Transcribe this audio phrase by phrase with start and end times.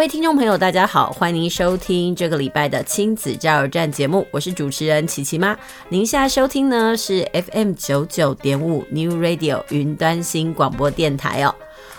[0.00, 5.54] 各位听众朋友，大家好，欢迎收听这个礼拜的亲子加油站节目，我是主持人琪琪妈。
[5.90, 11.54] 您现在收听呢是 FM 九九点五 New Radio 云端新广播电台哦。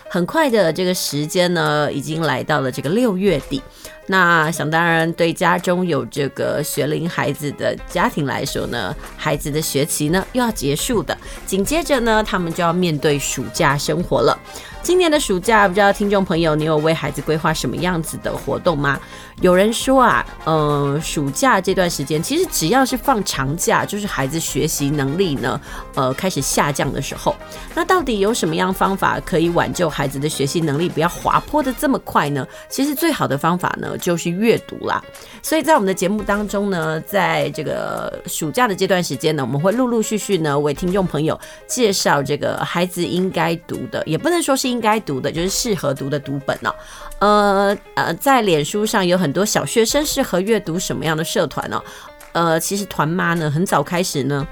[0.10, 3.62] 很快的这个时间呢，已经来到了这个六月底。
[4.08, 14.38] 那想当然，对家中有这个学龄孩子的家庭来说呢，孩子的学期呢又要结束的，紧接着呢，他们就要面对暑假生活了。
[14.84, 19.00] 今年的暑假，不知道听众朋友，你有为孩子规划什么样子的活动吗？
[19.40, 25.62] 有人说啊，呃，暑假这段时间，其实只要是放长假，就是孩子学习能力呢，
[25.94, 27.36] 呃，开始下降的时候。
[27.76, 32.46] 那到底有什么样方法可以挽救孩子的学习能力，不要滑坡的这么快呢？
[32.68, 35.04] 其实最好的方法呢，就是阅读啦。
[35.44, 44.72] 所以在我们的节目当中呢，在这个暑假的这段时间呢，我们会陆陆续续呢为听众朋友介绍这个孩子应该读的，也不能说是。
[44.72, 46.74] 应该读的就是适合读的读本哦，
[47.20, 51.84] 呃呃，在脸书上有很多小学生适合阅读什么样的社团哦，
[52.32, 54.48] 呃，其实团妈呢很早开始呢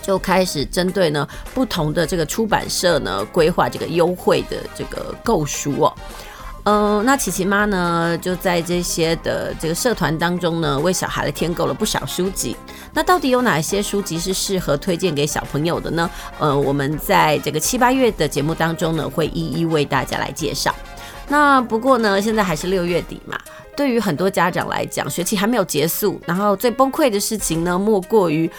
[0.00, 5.92] 就开始针对呢不同的这个出版社呢规划这个优惠的这个购书哦。
[6.64, 12.56] 嗯、那琪琪妈呢，就在这些的这个社团当中呢，为小孩来添购了不少书籍。
[12.94, 16.10] 那到底有哪些书籍是适合推荐给小朋友的呢？
[16.38, 20.74] 呃，我们在这个七八月的节目当中呢，会一一为大家来介绍。
[21.28, 23.38] 那不过呢，现在还是六月底嘛，
[23.76, 28.50] 对于很多家长来讲，学期还没有结束，然后最崩溃的事情呢，莫过于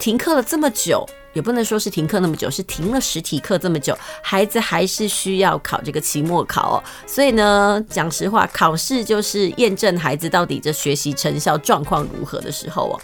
[0.00, 1.06] 停课了这么久。
[1.38, 6.76] 也不能说是停课那么久，是停了实体课这么久，孩子还是需要考这个期末考哦。
[7.06, 12.94] 所以呢，讲实话，考试就是验证孩子到底这学习成效状况如何的时候哦。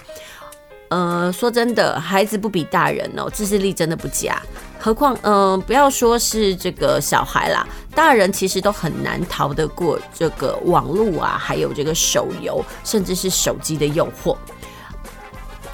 [0.88, 4.36] 呃，说真的，孩子不比大人哦，自制力真的不佳。
[4.80, 7.64] 何况，嗯、不要说是这个小孩啦，
[7.94, 14.36] 大人其实都很难逃得过这个网络啊，还有这个手游，甚至是手机的诱惑。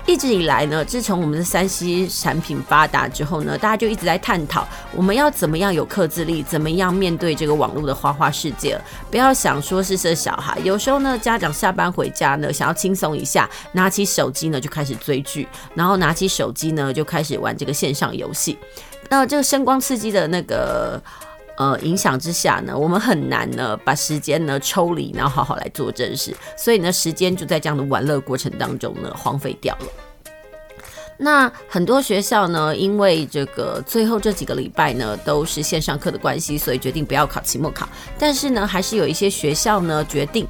[0.07, 8.81] 一直以来呢，自从我们的三 C 产品发达之后呢，大家就一直在探讨我们要怎么样有克制力，怎么样面对这个网络的花花世界。
[9.11, 18.59] 不要想说是这小孩，有时候呢，家长下班回家呢，想要轻松一下，拿起手机呢就开始追剧，然后拿起手机呢就开始玩这个线上游戏。
[19.09, 21.01] 那这个声光刺激的那个
[21.57, 26.35] 呃影响之下呢，我们很难呢把时间呢抽离，然后好好来做正事。
[26.57, 29.87] 所以呢，时间就在这样的玩乐过程当中呢荒废掉了。
[31.23, 37.87] 那很多学校呢，因为这个最后这几个礼拜呢都是线上课的关系，所以决定不要考期末考。
[38.19, 40.49] 但是呢，还是有一些学校呢决定，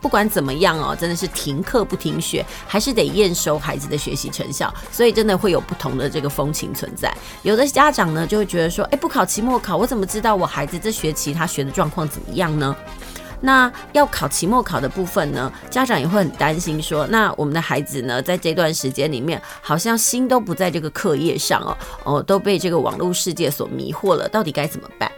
[0.00, 4.72] 不管怎么样哦，真的是停课不停学，还是得验收孩子的学习成效。
[4.90, 7.12] 所以真的会有不同的这个风情存在。
[7.42, 12.74] 有的家长呢就会觉得说，哎，不考期末考，我怎么知道我孩子这学期他学的状况怎么样呢？
[13.42, 25.10] 那要考期末考的部分呢，家长也会很担心说，那我们的孩子呢，在这段时间里面，好像心都不在这个课业上哦，哦，都被这个网络世界所迷惑了，到底该怎么办？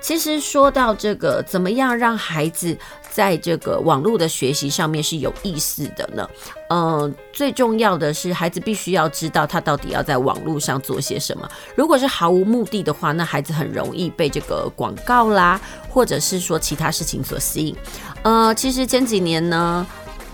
[0.00, 2.76] 其实说到这个，怎么样让孩子
[3.18, 6.30] 在这个网络的学习上面是有意思的呢？
[6.68, 11.50] 嗯、最重要的是孩子必须要知道他到底要在网络上做些什么。
[11.74, 17.76] 如果是毫无目的的话，那孩子很容易被这个广告啦，或者是说其他事情所吸引。
[18.22, 19.84] 呃，其实前几年呢。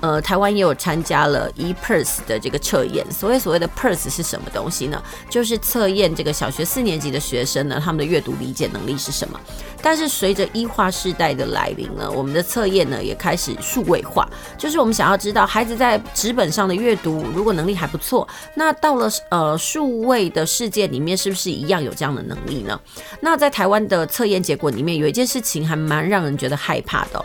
[0.04, 3.02] 呃，台湾也有参加了 ePurse 的这个测验。
[3.10, 5.02] 所谓所谓的 Purse 是什么东西呢？
[5.30, 9.40] 就是测验这个小学四年级的学生呢，他们的阅读理解能力是什么。
[9.80, 14.28] 但是随着 e 化时代的来临呢，我们的测验呢也开始数位化。
[14.58, 22.78] 就是我们想要知道孩子在纸本上的阅读，如果能力还不错，那到了呃数位的世界里面，是不是一样有这样的能力呢？
[23.20, 27.24] 那在台湾的测验结果里面，有一件事情还蛮让人觉得害怕的。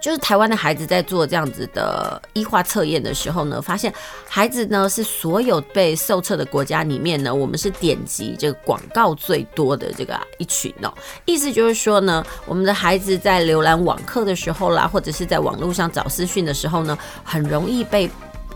[0.00, 3.92] 就是台湾的孩子在做这样子的医化测验的时候呢，发现
[4.28, 10.92] 孩子呢是所有被受测的国家里面呢，我们是点击这个广告最多的这个一群哦。
[11.26, 18.10] 意思就是说呢，我们的孩子在浏览网课的时候啦，或者是在网络上找资讯的时候呢，很容易被。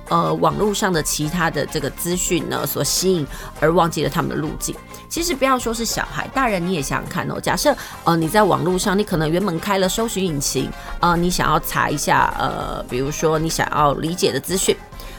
[0.09, 3.27] 呃，网络上的其他的这个资讯呢，所吸引
[3.61, 4.75] 而忘记了他们的路径。
[5.09, 7.41] 其实不要说是小孩，大人你也想想看哦。
[7.41, 7.75] 假设
[8.05, 10.69] 呃你在网络上，你可能原本开了搜寻引擎，
[11.01, 14.77] 呃，你想要查一下呃，比如说你想要理解的资讯，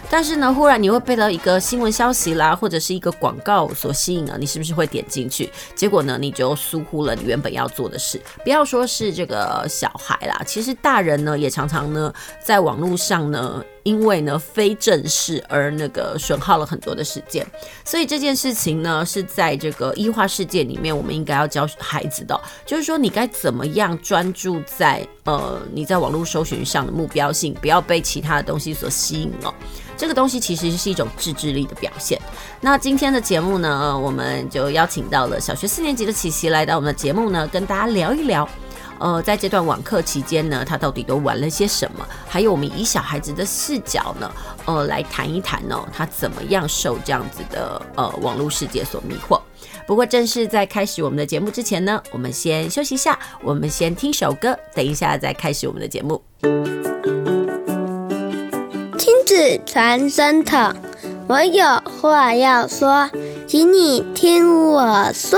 [0.10, 5.50] 但是呢，忽然你会被到一个新闻消息啦，或者是一个广告所吸引了，你是不是会点进去？
[5.76, 8.22] 结果呢，你就疏忽了你原本要做的事。
[8.44, 13.64] 不要说是这个小孩啦，其实大人呢也常常呢在网络上呢。
[13.86, 17.46] 因为呢非正式而那个损耗了很多的时间，
[17.84, 29.54] 所以这件事情呢是在这个异化世界里面，我们应该要教孩子的，就是说你该怎么样专注在呃你在网络搜寻上的目标性，不要被其他的东西所吸引哦。
[29.96, 32.20] 这个东西其实是一种自制力的表现。
[32.60, 38.50] 那今天的节目呢，我们就邀请到了小学四年级的琪琪来到我们的节目呢，跟大家聊一聊。
[39.00, 42.06] 呃，在这段网课期间呢，他到底都玩了些什么？
[42.28, 44.32] 还有，我们以小孩子的视角呢，
[44.66, 49.40] 呃，来谈一谈哦，他怎么样受这样子的呃网络世界所迷惑。
[49.86, 56.24] 不过，正式在开始我们的节目之前呢，我们先休息一下，我们先听首歌，等一下再开始我们的节目。
[58.98, 60.74] 亲子传声筒，
[61.28, 61.66] 我有
[62.02, 63.10] 话要说，
[63.48, 65.38] 请你听我说。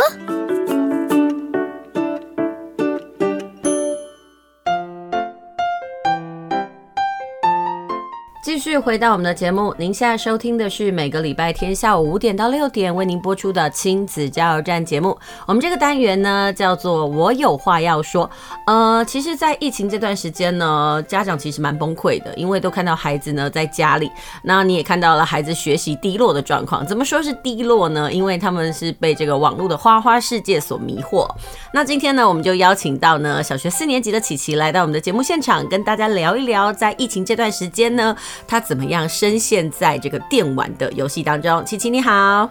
[8.57, 15.15] 继续回到我们的节目，您现在收听的是每个礼拜天下午五点到六点为您播出的亲子加油站节目。
[15.45, 18.27] 我们这个单元呢叫做“我有话要说”。
[18.65, 24.09] 呃，其实，在疫情这段时间呢，家长其实蛮崩溃的，因为都看到孩子呢在家里，
[24.42, 26.83] 那你也看到了孩子学习低落的状况。
[26.83, 28.12] 怎么说是低落呢？
[28.12, 31.30] 因为他们是被这个网络的花花世界所迷惑。
[31.71, 38.18] 那今天呢，我们就邀请到呢小学四年级的琪琪来到我们的节目现场，跟大家聊一聊，在疫情这段时间呢。
[38.47, 41.63] 他怎么样深陷在这个电玩的游戏当中？
[41.65, 42.49] 琪琪你好，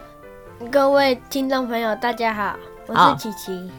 [0.71, 2.55] 各位听众朋友大家好，
[2.87, 3.71] 我是琪琪。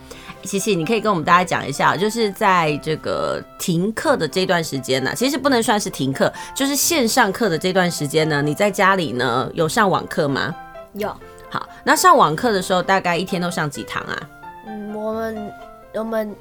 [0.44, 10.56] 琪琪，你可以跟我们大家讲一下，就是在这个停课的这段时间呢，其实不能算是停课，就是线上课的这段时间呢，你在家里呢有上网课吗？
[10.94, 11.16] 有。
[11.50, 14.30] 好，那上网课的时候大概一天都上几堂啊？
[14.68, 15.54] 嗯，我们
[15.94, 16.36] 我们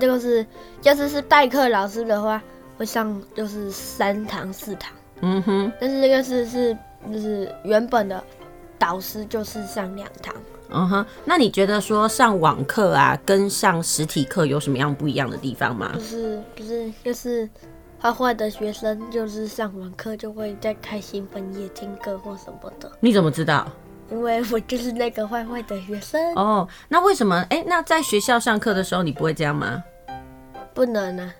[0.00, 0.46] 这个是，
[0.82, 2.40] 要是是代课老师的话，
[2.76, 4.92] 会上就是三堂四堂。
[5.20, 6.76] 嗯哼，但是这个是是
[7.12, 8.22] 就是原本的
[8.78, 10.34] 导师就是上两堂。
[10.70, 15.92] 嗯哼，那你觉得说上网课啊，跟上实体课有什么样不一样的地方吗？
[15.94, 17.48] 就是不是就是
[17.98, 22.90] 坏坏的学生，就是上网课就会在开兴奋页听歌或什么的。
[23.00, 23.66] 你怎么知道？
[24.10, 26.34] 因为我就是那个坏坏的学生。
[26.34, 27.36] 哦，那为什么？
[27.50, 29.82] 哎、欸，那在学校上课的时候你不会这样吗？
[30.74, 31.34] 不能啊，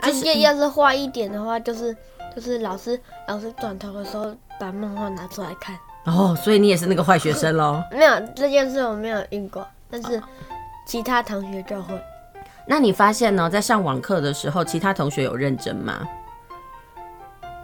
[0.00, 1.94] 而且要是坏一点的话，就是。
[2.34, 7.82] 就是老师老师转头的时候把漫画拿出来看哦，所以你也是那个坏学生喽？
[7.90, 10.22] 没有这件事我没有遇过，但是
[10.86, 11.98] 其他同学就会。
[12.66, 16.06] 那你发现呢，在上网课的时候，其他同学有认真吗？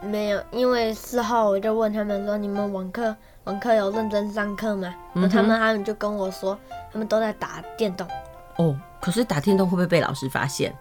[0.03, 3.15] 没有，因为事后我就问他们说：“你们网课
[3.45, 6.59] 网课有认真上课吗？”嗯、他们他们就跟我说，
[6.91, 8.09] 他们都在打电动。
[8.57, 10.75] 哦，可是打电动会不会被老师发现？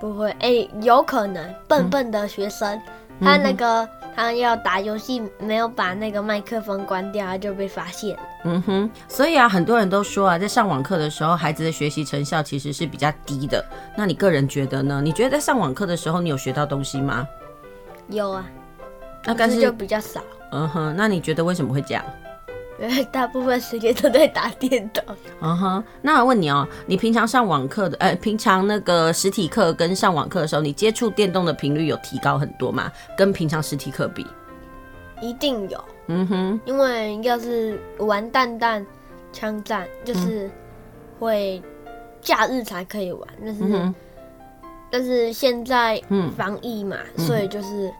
[0.00, 2.80] 不会，哎、欸，有可能笨笨的学生，
[3.20, 8.16] 嗯、他那个他要打游戏，没有把那个麦克风关掉，他就被发现。
[8.44, 13.64] 嗯哼，所以啊，很多人都说啊，在上网课的时候，孩子的学习成效其实是比较低的。
[13.96, 15.00] 那你个人觉得呢？
[15.02, 17.26] 你觉得在上网课的时候，你有学到东西吗？
[18.08, 18.46] 有啊，
[19.24, 20.20] 那但是就比较少。
[20.52, 22.04] 嗯哼，那你觉得为什么会这样？
[23.10, 25.02] 大部分时间都在打电动。
[25.40, 32.90] 嗯哼，那我问你哦，你平常上网课的，呃，平常那个实体课跟上网课的时候，你接触电动的频率有提高很多吗？
[33.16, 34.26] 跟平常实体课比？
[35.20, 35.84] 一定有。
[36.06, 38.86] 嗯哼，因为要是玩蛋蛋
[39.32, 40.50] 枪战，就是
[41.18, 41.60] 会
[42.20, 43.94] 假日才可以玩，但是、嗯、
[44.90, 46.00] 但是现在
[46.36, 47.92] 防疫嘛，嗯、所以就是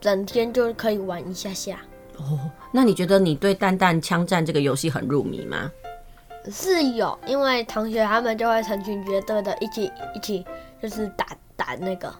[0.00, 1.80] 整天就可以玩一下下。
[2.20, 2.38] 哦，
[2.70, 5.70] 那你觉得你对蛋蛋枪战这个游戏很入迷吗？
[6.50, 10.44] 是有，因为同学他们就会成群结队的一起一起，
[10.82, 12.10] 就是打打那个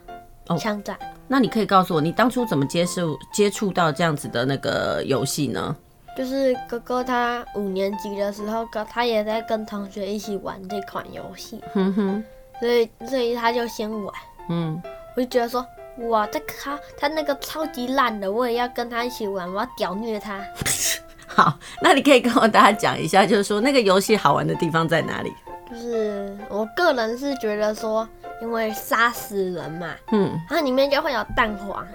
[0.58, 0.94] 枪战。
[0.96, 1.06] 哦。
[1.26, 5.74] 那你可以告诉我，你当初怎么接触接触到这样子的那个游戏呢？
[6.16, 11.60] 就是哥哥他五年级的时候，哥他也在跟同学一起玩这款游戏。
[11.72, 12.24] 哼哼，
[12.58, 14.14] 所以所以他就先玩。
[14.48, 14.82] 嗯，
[15.16, 15.64] 我就觉得说。
[15.98, 20.40] 哇，这他他那个超级烂的，我也要跟他一起玩，我要屌虐他。
[21.26, 25.32] 好，那你可以跟我大家讲一下，就是说那个游戏好玩的地方在哪里？
[25.70, 28.08] 就是我个人是觉得说，
[28.42, 31.86] 因为杀死人嘛，嗯，它里面就会有蛋黄，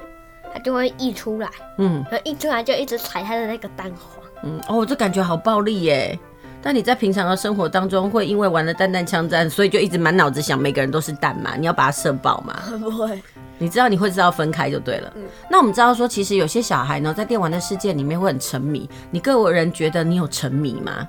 [0.54, 6.18] 它就会溢出来，嗯，然后溢出来就一直踩它的那个蛋黄，嗯，哦，这感觉好暴力耶。
[6.66, 11.54] 那你在平常的生活当中，会因为玩了弹弹枪战，所以就一直满脑子想每个人都是蛋吗？
[11.56, 12.60] 你要把它射爆吗？
[12.82, 13.22] 不会。
[13.60, 15.14] 你知道你会知道分开就对了。
[15.16, 15.22] 嗯。
[15.48, 18.90] 那我们知道说，其实有些小孩呢，在电玩的世界里面会很沉迷。
[19.12, 21.08] 你个人觉得你有沉迷吗？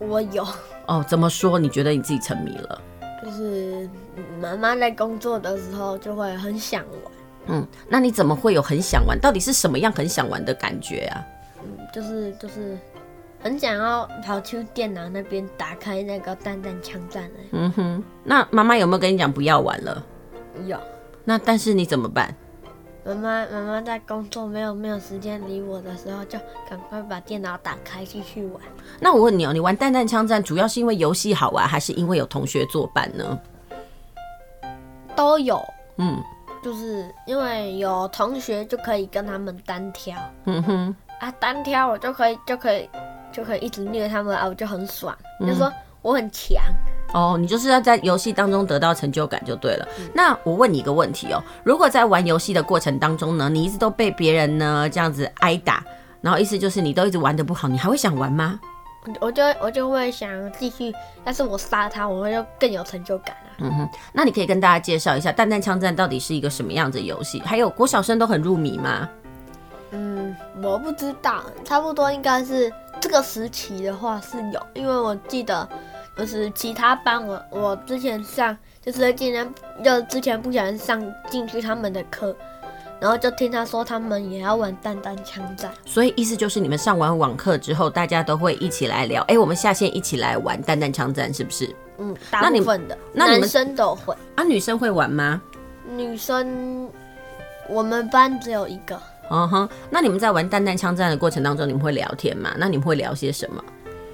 [0.00, 0.46] 我有。
[0.86, 1.58] 哦，怎么说？
[1.58, 2.82] 你觉得你自己沉迷了？
[3.24, 3.88] 就是
[4.38, 7.12] 妈妈在工作的时候就会很想玩。
[7.46, 9.18] 嗯，那你怎么会有很想玩？
[9.18, 11.24] 到底是什么样很想玩的感觉啊？
[11.62, 12.76] 嗯，就是就是。
[13.42, 17.40] 很想要跑去电脑那边打开那个弹弹枪战的。
[17.52, 20.04] 嗯哼，那妈妈有没有跟你讲不要玩了？
[20.66, 20.78] 有。
[21.24, 22.34] 那但是你怎么办？
[23.02, 28.62] 妈妈妈妈在工作，没有没有时间理我的时候，就赶快把电脑打开继续玩。
[29.00, 33.40] 那我问你哦，你玩蛋蛋枪战主要是因为游戏好玩，还是因为有同学作伴呢？
[35.16, 35.58] 都有。
[35.96, 36.22] 嗯，
[36.62, 40.18] 就是因为有同学就可以跟他们单挑。
[40.44, 40.96] 嗯哼。
[41.20, 42.88] 啊，单挑我就可以就可以。
[43.32, 45.16] 就可以一直虐他们啊，我就很爽。
[45.40, 45.72] 嗯、就说
[46.02, 46.56] 我很强
[47.12, 49.88] 哦，你就是要在游戏当中得到成就感就对了。
[49.98, 55.84] 嗯、那我问你一个问题哦，如果在玩游戏的过程当中呢，你一直都被别人呢这样子挨打，
[56.20, 58.58] 然后意思就是你都一直玩得不好，你还会想玩吗？
[59.18, 60.92] 我就我就会想继续，
[61.24, 63.48] 但是我杀他，我会就更有成就感啊。
[63.58, 67.40] 嗯哼，那你可以跟大家介绍一下《弹弹枪战》到底是一个什么样子的游戏？
[67.40, 69.08] 还有国小生都很入迷吗？
[69.90, 72.72] 嗯，我不知道，差不多应该是。
[73.00, 75.66] 这个时期的话是有，因为我记得
[76.14, 82.36] 就是其他班我，我我之前上就是今天就之前不小心上进去他们的课，
[83.00, 91.74] 然后就听他说他们也要玩弹弹枪战，所以意思就是你们上完网课之后，大家都会一起来聊，哎，我们下线一起来玩弹弹枪战，是不是？
[91.96, 94.44] 嗯，大部分的，男生都会啊？
[94.44, 95.40] 女生会玩吗？
[95.88, 96.86] 女生，
[97.66, 99.00] 我们班只有一个。
[99.30, 102.52] 嗯哼，那你们在玩弹弹枪战的过程当中，你们会聊天吗？
[102.58, 103.64] 那你们会聊些什么？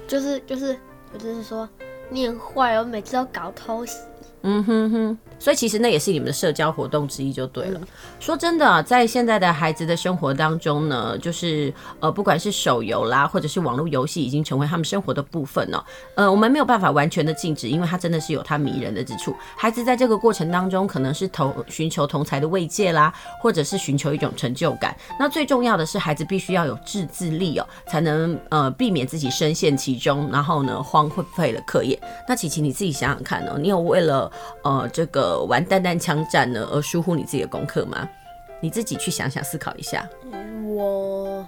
[0.07, 0.77] 就是就是，
[1.11, 1.67] 我就是说
[2.09, 3.97] 你很坏，我每次都搞偷袭。
[4.43, 5.17] 嗯哼哼。
[5.39, 7.79] 所以其实那也是你们的社交活动之一，就对了。
[7.79, 7.87] 嗯、
[8.19, 15.85] 说真的，在现在的孩子的生活当中呢，就是呃，不管是手游啦，或者是网络游戏，已经成为他们生活的部分了。
[16.15, 19.35] 呃，我们没有办法完全的禁止，因为它真的是有它迷人的之处。
[19.55, 24.97] 孩子在这个过程当中，可能是同寻求同才的慰藉啦，或者是寻求一种成就感。
[25.19, 31.99] 那最重要的是，孩子必须要有自制力哦，才能呃避免自己深陷其中，然后呢荒废了课业。
[32.27, 34.31] 那琪琪你自己想想看哦，你有为了
[34.63, 35.26] 呃这个。
[35.27, 38.07] 呃，玩弹弹枪战呢，而疏忽你自己的功课吗？
[38.61, 40.07] 你自己去想想，思考一下。
[40.65, 41.45] 我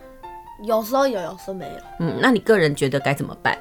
[0.64, 1.82] 有时候有，有时候没有。
[2.00, 3.58] 嗯，那你个人觉得该怎么办？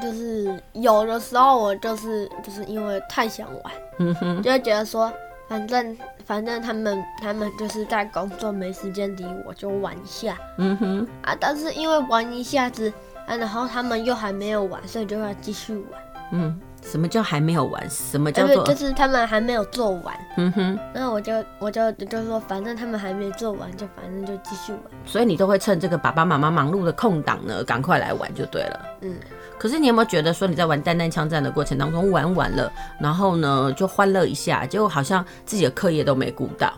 [0.00, 5.10] 就是有的时候我就是就是因为太想玩，嗯哼，就会觉得说，
[5.48, 11.34] 反正反正他们他们就是在工作，没时间理我，就玩一下，嗯哼啊。
[11.40, 12.92] 但是因为玩一下子，
[13.26, 16.60] 啊，然后他们又还没有玩，所以就要继续玩，嗯。
[16.82, 17.90] 什么叫还没有完？
[17.90, 18.64] 什么叫做？
[18.64, 20.14] 就是他们还没有做完。
[20.36, 20.78] 嗯哼。
[20.94, 24.82] 那我就我就就说，反正他们还没做完，就反正就继续玩。
[25.04, 28.80] 所以你都会趁这个爸爸妈妈忙碌的空档呢，赶快来玩就对了。
[29.02, 29.14] 嗯。
[29.58, 36.72] 可是你有没有觉得说你在玩单单枪战的过程当中玩完了，然后呢就欢乐一下，结果好像自己的课业都没顾到？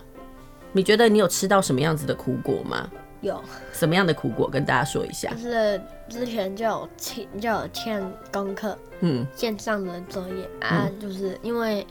[0.73, 2.89] 你觉得你有吃到什么样子的苦果吗？
[3.21, 3.41] 有。
[3.71, 5.29] 什么样的苦果跟大家说一下？
[5.29, 8.77] 就是之前就有欠就有欠功课。
[8.99, 11.85] 嗯，线上的作业啊，嗯、就是因为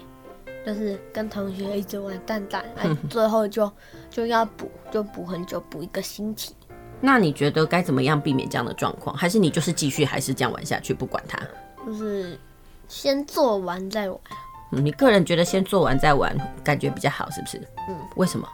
[0.65, 3.71] 就是跟同学一直玩蛋蛋，啊，最后就
[4.09, 6.55] 就要补，就补很久，补一个星期。
[7.01, 9.15] 那你觉得该怎么样避免这样的状况？
[9.15, 11.39] 还是你就是继续还是这样玩下去，不管它？
[11.85, 12.39] 就是
[12.89, 14.19] 先做完再玩。
[14.71, 17.59] 嗯，你个人觉得先做完再玩感觉比较好，是不是？
[17.89, 17.97] 嗯。
[18.17, 18.49] 为什么？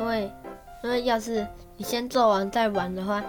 [0.00, 0.32] 因为
[0.82, 1.46] 因为要是
[1.76, 3.22] 你先做完再玩的话。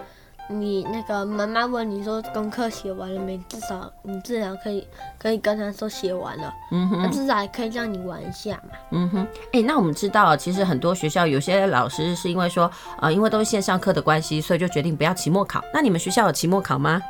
[0.48, 3.36] 你那个妈妈问你说功课写完了没？
[3.48, 4.86] 至少你至少可以
[5.18, 8.78] 可以跟他说写完了，嗯哼，至少还可以让你玩一下嘛。
[8.92, 15.60] 嗯哼，哎、欸，那我们知道，其实很多学校有些老师是因为说，呃，因为都是线上课的关系，所以就决定不要期末考。
[15.74, 17.02] 那你们学校有期末考吗？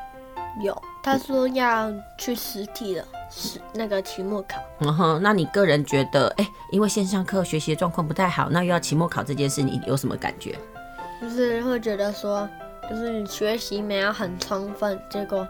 [0.63, 4.57] 有，他说要去实体的，是那个期末考。
[4.81, 10.59] 嗯哼，那你个人觉得，哎、欸，因为线上课学习的状况不太好，那又要期末考这件事，你有什么感觉？
[11.21, 12.49] 就是会觉得说。
[12.89, 15.47] 就是你学习没有很充分，结果，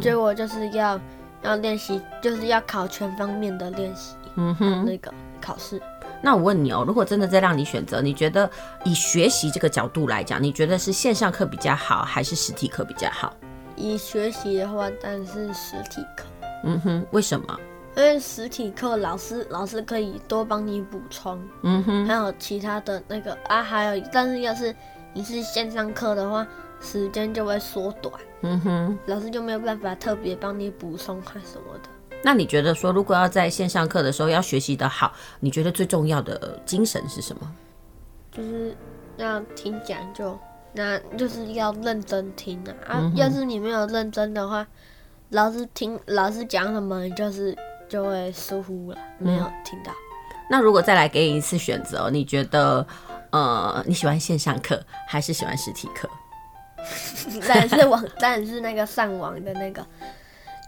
[0.00, 1.00] 结果就是要
[1.42, 4.14] 要练习，就是要考全方面的练习。
[4.36, 5.80] 嗯哼，那个考试。
[6.22, 8.50] 那我问你哦，如果真的再让你选择，你觉得
[8.84, 13.34] 以学习这个角度来讲，你觉得是线上课比较好，还是实体课比较好？
[13.76, 16.24] 以学习的话，当然是实体课。
[16.64, 17.60] 嗯哼，为什么？
[17.96, 21.40] 因为实体课老师老师可以多帮你补充。
[21.62, 24.74] 嗯哼，还有其他的那个啊，还有，但是要是
[25.12, 26.44] 你是线上课的话。
[26.84, 28.14] 时间就会缩短。
[28.42, 31.88] 嗯哼，老师就没有办法特别帮你补充看什么的。
[32.22, 37.52] 那你觉得说，如果要在线上课的时候要学习的好，你觉得最重要的精神是什么？
[38.30, 38.76] 就是
[39.16, 40.38] 要听讲就，
[40.72, 42.72] 那就是要认真听啊。
[42.86, 44.66] 啊，嗯、要是你没有认真的话，
[45.30, 47.56] 老师听老师讲什么，你就是
[47.88, 49.92] 就会疏忽了，没有听到。
[49.92, 52.86] 嗯、那如果再来给你一次选择，你觉得
[53.30, 56.08] 呃你喜欢线上课还是喜欢实体课？
[57.46, 59.86] 当然是网，当然是那个上网的那个，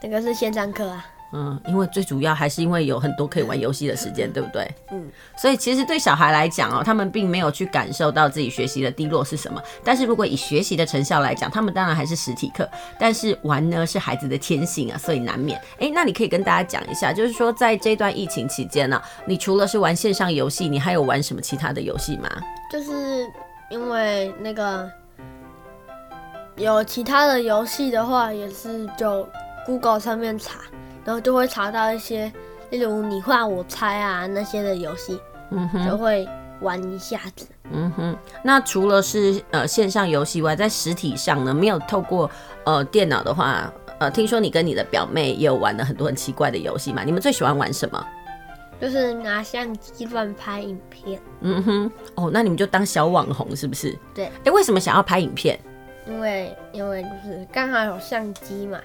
[0.01, 1.05] 那个是线上课啊。
[1.33, 4.65] 嗯，因为最主要还是因为有很多可以玩游戏的时间，对不对？
[4.91, 9.61] 嗯，所以其实对小孩来讲哦，他们并没有去感受到自己学习的低落是什么。
[9.83, 12.65] 但是如果以学习的成效来讲，他们当然还是实体课。
[12.97, 15.61] 但是玩呢是孩子的天性啊，所以难免。
[15.79, 22.29] 哎，那你可以跟大家讲一下，就是说在这段疫情期间呢、啊，你除了是玩线上游戏，你还有玩什么其他的游戏吗？
[22.71, 23.27] 就是
[23.69, 24.89] 因为那个。
[26.57, 29.27] 有其他的游戏的话，也是就
[29.65, 30.59] Google 上面查，
[31.05, 32.31] 然后就会查到一些，
[32.71, 35.19] 例如你画我猜啊那些的游戏，
[35.51, 36.27] 嗯哼，就会
[36.61, 37.45] 玩一下子。
[37.71, 42.29] 嗯哼，那除了是呃线上游戏外，在实体上呢，没有透过
[42.65, 47.03] 呃电脑的话，呃，听说你跟你的表妹也有玩了很多很奇怪的游戏嘛？
[47.03, 48.03] 你们最喜欢玩什么？
[48.81, 51.21] 就是拿相机乱拍影片。
[51.41, 53.95] 嗯哼，哦，那你们就当小网红是不是？
[54.15, 54.25] 对。
[54.25, 55.59] 哎、欸，为什么想要拍影片？
[56.07, 58.79] 因为因为就是刚好有相机嘛，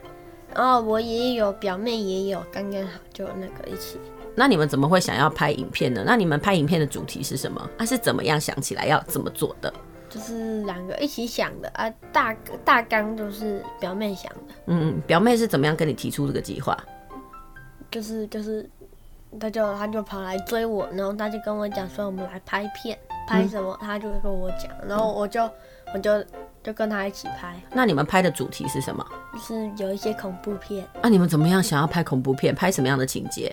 [0.55, 3.99] 然后我也有，表妹也有，刚刚好就那个一起。
[4.35, 6.02] 那你们怎么会想要拍影片呢？
[6.07, 7.71] 那你们拍影片的主题是什么？
[7.79, 9.73] 啊，是怎么样想起来要怎么做的？
[10.09, 14.55] 就是两个一起想的啊，大大纲就是表妹想的。
[14.67, 16.76] 嗯，表妹是怎么样跟你提出这个计划？
[17.91, 18.69] 就是就是，
[19.38, 23.76] 他就他就跑来追我，然后他就跟我讲说我们来拍片，拍什么？
[23.81, 25.49] 嗯、他就跟我讲，然后我就
[25.94, 26.25] 我就。
[26.64, 27.52] 就跟他一起拍。
[27.72, 29.04] 那你们拍的主题是什么？
[29.32, 30.87] 就是有一些恐怖片。
[30.94, 32.54] 那、啊、你们怎么样想要拍恐怖片？
[32.54, 33.52] 拍什么样的情节？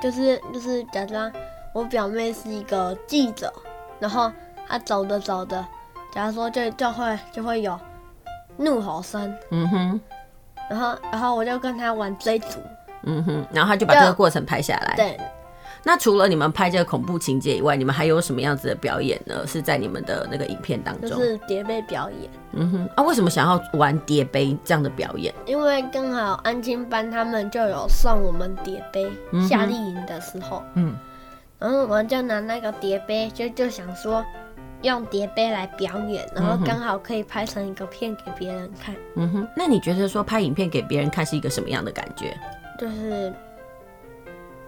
[0.00, 1.30] 就是就是假装
[1.74, 3.52] 我表妹是一个记者，
[3.98, 4.32] 然后
[4.66, 5.62] 她走着走着，
[6.14, 7.78] 假如说就就会就会有
[8.56, 9.36] 怒吼声。
[9.50, 10.00] 嗯哼。
[10.70, 12.58] 然后然后我就跟他玩追逐。
[13.02, 13.46] 嗯哼。
[13.52, 14.94] 然后他就把这个过程拍下来。
[14.96, 15.20] 对。
[15.82, 19.46] 那除了你们拍这个恐怖情节以外，你们还有什么样子的表演呢？
[19.46, 21.10] 是在你们的那个影片当中？
[21.10, 22.30] 就是叠杯表演。
[22.52, 25.32] 嗯哼，啊，为什么想要玩叠杯这样的表演？
[25.46, 29.10] 因为刚好安亲班他们就有送我们叠杯，
[29.48, 30.62] 夏令营的时候。
[30.74, 30.94] 嗯。
[31.58, 34.24] 然后我们就拿那个叠杯，就就想说
[34.82, 38.94] 用叠杯来表演，然后刚好可以拍成一个片给别人看。
[39.16, 42.36] 嗯哼，那你觉得说拍影片给别人看是一个什么样的感觉？
[42.78, 43.32] 就是。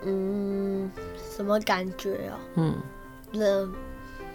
[0.04, 0.90] 嗯，
[1.34, 2.38] 什么感觉哦？
[2.54, 2.74] 嗯，
[3.32, 3.68] 这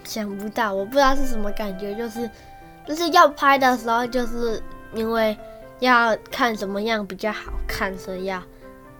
[0.03, 2.29] 想不到，我不知道是什么感觉，就是
[2.85, 4.61] 就是要拍的时候，就是
[4.93, 5.37] 因为
[5.79, 8.41] 要看什么样比较好看，所以要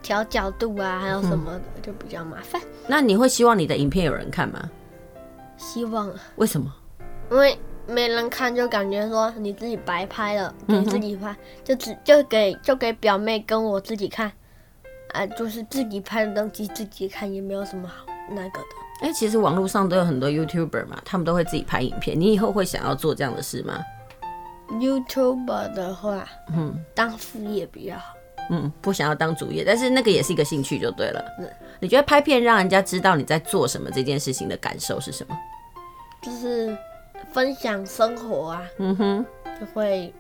[0.01, 2.61] 调角度啊，还有什么的，就比较麻烦。
[2.85, 4.69] 那你会希望你的影片有人看吗？
[5.57, 6.13] 希望。
[6.35, 6.73] 为什么？
[7.31, 14.31] 因为没人看，就感觉说你自己白拍了，你自己拍，就只就给就给表妹跟我自己看。
[15.13, 18.67] 啊，就是自己拍的东西自己看，也没有什么好那个的。
[19.01, 22.19] 哎、欸，其实网络上都有很多 YouTuber 嘛，他们都会自己拍影片。
[22.19, 23.79] 你以后会想要做这样的事吗
[24.69, 28.13] ？YouTuber 的话，嗯，当副业比较好。
[28.49, 31.23] 嗯，不想要当主业，但是那个也是一个兴趣就对了。
[31.39, 35.37] 嗯，你觉得拍片让人家知道你在做什么这件事情的感受是什么？
[36.21, 36.75] 就是
[37.31, 38.63] 分享生活啊。
[38.79, 39.25] 嗯哼，
[39.59, 40.13] 就会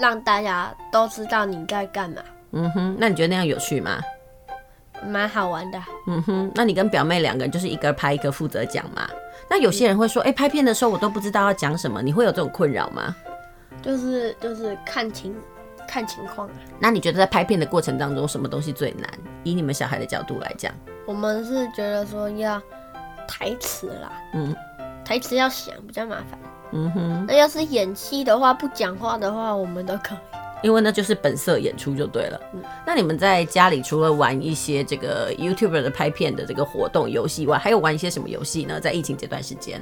[0.00, 2.22] 让大家都知道你在干嘛。
[2.52, 4.00] 嗯哼，那你觉得那样有趣吗？
[5.06, 5.80] 蛮好玩的。
[6.06, 9.08] 嗯哼，那你跟表妹两个人就是一个拍一个负责讲嘛？
[9.48, 13.14] 那有些人会说，哎、欸，拍片的时候我都不知道要讲什么，你会有这种困扰吗？
[13.80, 15.34] 就是就是看情
[15.88, 16.54] 看情况啊。
[16.78, 19.08] 那你觉得在拍片的过程当中，什么东西最难？
[19.42, 20.72] 以你们小孩的角度来讲，
[21.06, 22.60] 我们是觉得说要
[23.26, 24.54] 台词啦，嗯，
[25.04, 26.38] 台词要想比较麻烦。
[26.72, 30.18] 嗯哼，那要是演戏的话，不讲话的话，我们都可以。
[30.62, 32.40] 因为那就是本色演出就对了。
[32.54, 38.80] 嗯，那你们在家里除了玩一些这个 YouTuber 的拍片的这个活动游戏以外，还有玩一些什么游戏呢？
[38.80, 39.80] 在疫情这段时间，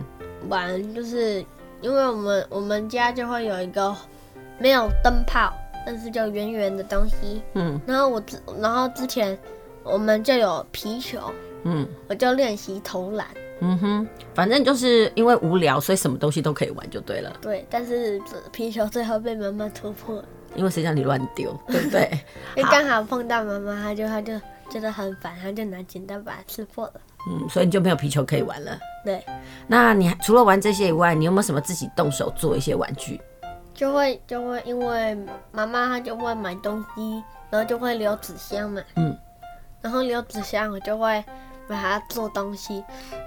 [0.48, 1.44] 玩就是
[1.80, 3.94] 因为我们我们家就会有一个
[4.58, 5.52] 没有灯泡，
[5.86, 7.42] 但是就圆圆的东西。
[7.54, 9.38] 嗯，然后我之然后之前
[9.82, 11.18] 我们就有皮球。
[11.64, 13.26] 嗯，我就练习投篮。
[13.60, 17.36] 嗯哼，反正就是因为无聊，所以什么东西都可以玩就对了。
[17.42, 20.24] 对，但是皮球最后被妈妈突破了。
[20.54, 22.10] 因为谁叫你乱丢，对不对？
[22.56, 24.38] 因为刚好碰到妈妈，她就她就
[24.70, 26.94] 觉得很烦，她就拿剪刀把它刺破了。
[27.28, 28.78] 嗯，所以你就没有皮球可以玩了。
[29.04, 29.24] 对，
[29.66, 33.20] 那你除了玩这些以外，你有没有什么自己动手做一些玩具？
[33.74, 35.16] 就会就会因为
[35.52, 38.82] 妈妈她就会买东西，然后就会留纸箱嘛。
[38.96, 39.16] 嗯。
[39.80, 41.24] 然后留纸箱，我就会
[41.68, 42.82] 把它做东西，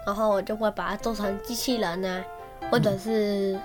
[0.05, 2.21] 然后我就会把它做成机器人啊，
[2.69, 3.57] 或者是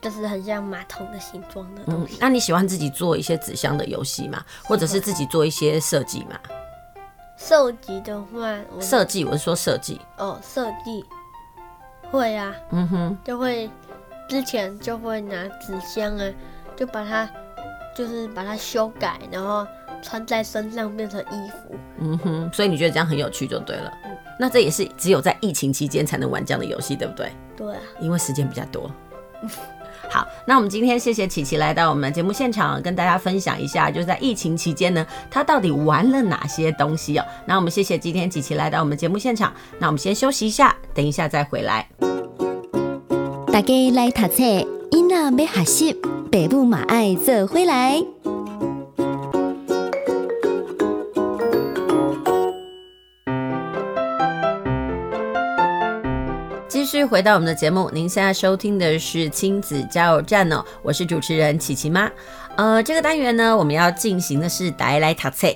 [0.00, 2.14] 就是很像马桶的形状的东西。
[2.14, 2.18] 嗯。
[2.20, 4.44] 那你喜欢自己做一些纸箱的游戏吗？
[4.64, 6.38] 或者是自己做一些设计吗？
[7.36, 11.04] 设计的话，设计我是说设计哦，设计
[12.10, 13.70] 会啊，嗯哼，就会
[14.28, 16.32] 之前就会拿纸箱啊，
[16.74, 17.30] 就把它
[17.94, 19.64] 就是把它修改，然后
[20.02, 27.30] 穿在身上变成衣服，嗯哼，所以你觉得这样很有趣就对了，嗯，那这也是只有在疫情期间才能玩这样的游戏，对不对？
[27.56, 28.90] 对啊，因为时间比较多。
[30.10, 37.24] 好，那我们今天谢谢琪琪来到我们节目现场，跟大家分享一下，就是在疫情期间呢，他到底玩了哪些东西哦。
[37.46, 41.86] 那我们谢谢今天琪琪来到我们节目现场，那我们先休息一下，等一下再回来。
[43.52, 44.42] 大家来读册，
[44.90, 45.92] 囡仔要学习，
[46.30, 48.02] 爸母嘛爱做回来。
[56.98, 62.10] 续回到我们的节目，您现在收听的是亲子加油站哦，我是主持人琪琪妈。
[62.56, 65.46] 呃，这个单元呢，我们要进行的是带来读册。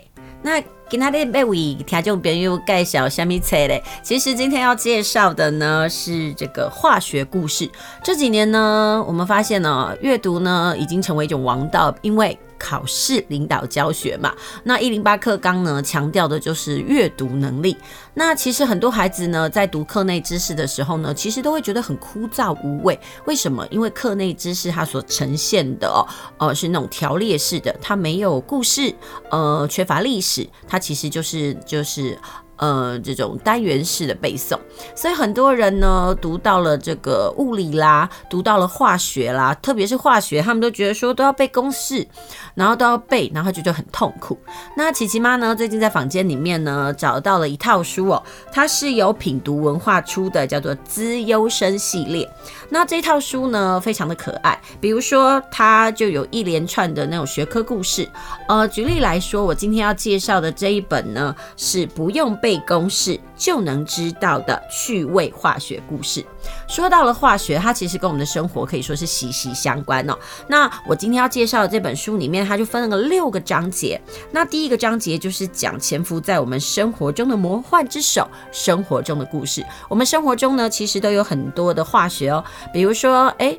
[0.40, 3.82] 那今天的每位听众朋友介绍什么册嘞？
[4.04, 7.68] 其实今天要介绍的呢是这个化学故事。
[8.04, 17.76] 这几年呢，我们发现呢，阅读呢已经成为一种王道，因为考试领导教学嘛，那一零八课纲呢强调的就是阅读能力。
[18.14, 22.96] 那其实很多孩子呢在读课内知识的时候呢，其实都会觉得很枯燥无味。
[23.24, 23.66] 为什么？
[23.68, 26.06] 因为课内知识它所呈现的哦，
[26.38, 28.94] 呃是那种条列式的，它没有故事，
[29.30, 32.16] 呃缺乏历史，它其实就是就是。
[32.56, 34.56] 呃，这种单元式的背诵，
[34.94, 42.06] 所以很多人呢读到了这个物理啦，读到了化学啦，特别是化学，他们都觉得说都要背公式，
[42.54, 44.38] 然后都要背，然后就觉得很痛苦。
[44.76, 52.24] 那琪琪妈呢，最近在房间里面呢找到了一套书哦，它是由品读文化出的，叫做《资优生系列》。
[52.72, 58.08] 那这套书呢非常的可爱，比如说它就有一连串的那种学科故事。
[58.48, 62.58] 呃，举例来说，我今天要介绍的这一本呢是不用背。
[62.64, 66.24] 公式就能知道的趣味化学故事。
[66.68, 70.16] 说到了化学，它其实跟我们的生活可以说是息息相关哦。
[70.46, 74.00] 那我今天要介绍的这本书里面，它就分了个六个章节。
[74.30, 79.66] 那第一个章节就是讲潜伏在我们生活中的魔幻之手，生活中的故事。
[79.88, 83.58] 我们生活中呢，其实都有很多的化学哦，比如说，哎，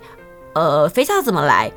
[0.54, 1.70] 呃，肥皂怎么来？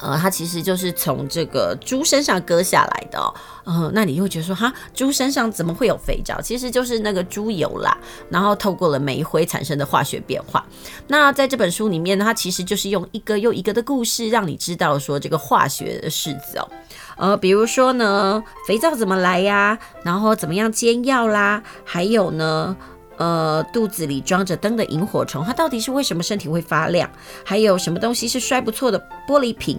[0.00, 3.34] 呃，它其实就是从这个猪身上割下来的哦。
[3.64, 6.40] 呃，那你会觉得说，哈，猪身上怎么会有肥皂？
[6.40, 7.96] 其实就是那个猪油啦，
[8.30, 10.64] 然后透过了煤灰产生的化学变化。
[11.08, 16.68] 那在这本书里面呢，它其实就是用一个又一个的故事，让你知道说这个化学的式子哦。
[17.16, 19.78] 呃，比如说呢，肥皂怎么来呀？
[20.02, 21.62] 然后怎么样煎药啦？
[21.84, 22.74] 还有呢？
[23.18, 27.10] 呃，肚子里装着灯的萤火虫，它到底是为什么身体会发亮？
[27.44, 29.78] 还有什么东西是摔不错的玻璃瓶？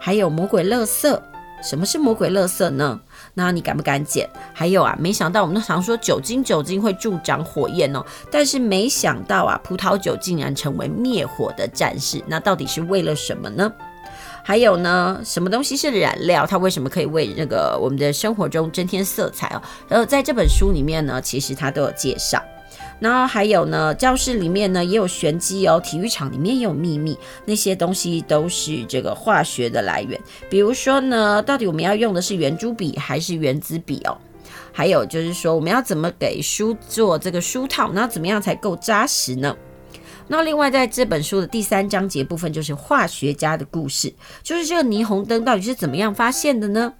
[0.00, 1.22] 还有魔鬼乐色，
[1.62, 2.98] 什么是魔鬼乐色呢？
[3.34, 4.28] 那你敢不敢捡？
[4.54, 13.70] 还有啊，没想到我们常说酒精，酒精会助长火焰哦，但是没想到啊，葡萄酒竟然成为灭火的战士，那到底是为了什么呢？
[14.42, 16.46] 还有呢，什么东西是染料？
[16.46, 19.60] 它为什么可以为那个我们的生活中增添色彩哦？
[19.88, 22.42] 然后在这本书里面呢，其实它都有介绍。
[23.00, 30.20] 然后还有呢，教室里面呢也有玄机哦，体育场里面也有秘密，那些东西都是这个化学的来源。
[30.50, 34.18] 比如说呢，到底我们要用的是圆珠笔还是原子笔哦？
[34.72, 39.56] 还有就是说，我们要怎么给书做这个书套，那怎么样才够扎实呢？
[40.28, 46.92] 那另外在这本书的第三章节部分，就是化学家的故事，就是这个霓虹灯到底是怎么样发现的呢？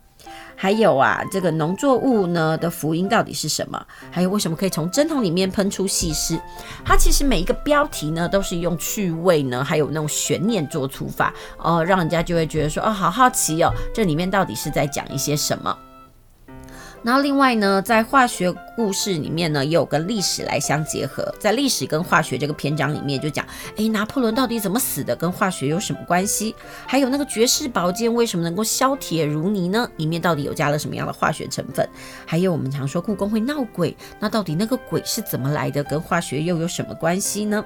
[0.61, 3.81] 还有啊，这个农作物呢的福音到底是什么？
[4.11, 6.37] 还有为什么可以从针筒里面喷出细丝？
[6.85, 15.79] 它其实每一个标题呢都是用趣味呢，还有那种悬念做出发，哦，让人家就会觉得说，哦，好好奇哦，这里面到底是在讲一些什么？
[17.03, 21.33] 然后另外呢，在化学故事里面呢，也有跟历史来相结合。
[21.39, 26.55] 在历史跟化学这个篇章里面，就讲，诶，拿破仑到底怎么死的，跟化学有什么关系？
[26.87, 29.89] 还有那个绝世宝剑为什么能够削铁如泥呢？
[29.97, 31.89] 里面到底有加了什么样的化学成分？
[32.27, 35.85] 还有我们常说故宫会闹鬼，那到底那个鬼是怎么来的？
[35.85, 37.65] 跟化学又有什么关系呢？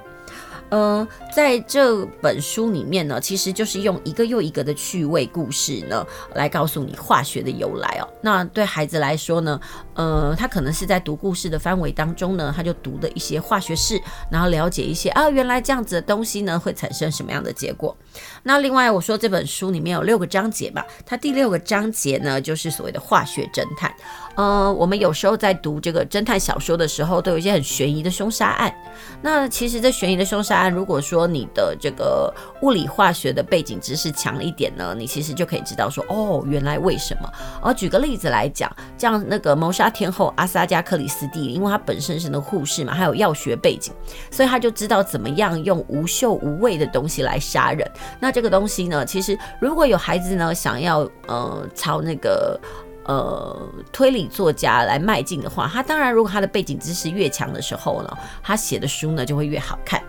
[0.73, 6.03] 呃，在这本书里面呢，其实就是用一个又一个的趣味故事呢，
[6.35, 8.09] 来告诉你化学的由来哦。
[8.23, 9.61] 那对孩子来说呢，
[9.93, 17.95] 呃，他可能是在读故事的范围当中呢，他就读的一些化学式，然后了解一些啊，原来这样子的东西呢会产生什么样的结果。
[18.43, 23.95] 那另外我说这本书里面有六个章节嘛，它第六个章节呢就是所谓的化学侦探。
[24.35, 28.75] 呃，我们有时候在读这个侦探小说的时候，都有一些很悬疑的凶杀案。
[29.21, 37.31] 那其实这悬疑的凶杀案，如果说你的这个物理化学的背景知识强一点呢，你其实就可以知道说，哦，原来为什么？
[37.61, 43.93] 而举个例子来讲，像那个谋杀天后阿萨加克里斯蒂，因为她本身是那护士嘛，还有药学背景，
[44.31, 47.89] 所以她就知道怎么样用无嗅无味的东西来杀人。
[48.19, 52.59] 那这个东西呢，其实如果有孩子呢，想要呃朝那个。
[53.05, 60.03] 呃，推理作家来迈进的话，他当然，如果他的背景知识越强的时候呢，他写的书呢就会越好看。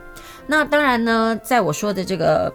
[0.48, 2.54] 那当然呢，在我说的这个。